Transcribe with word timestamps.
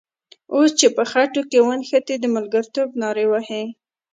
اوس 0.55 0.69
چې 0.79 0.87
په 0.95 1.03
خټو 1.11 1.41
کې 1.49 1.59
ونښتې 1.65 2.15
د 2.19 2.25
ملګرتوب 2.35 2.89
نارې 3.01 3.25
وهې. 3.31 3.63